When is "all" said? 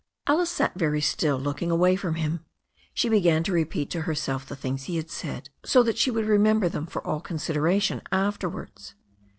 7.05-7.19